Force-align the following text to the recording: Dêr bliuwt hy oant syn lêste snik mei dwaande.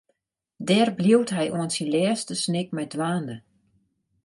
Dêr 0.67 0.89
bliuwt 0.97 1.31
hy 1.37 1.45
oant 1.53 1.73
syn 1.77 1.89
lêste 1.93 2.33
snik 2.43 2.69
mei 2.75 2.87
dwaande. 2.93 3.37